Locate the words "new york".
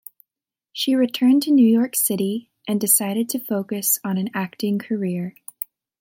1.51-1.95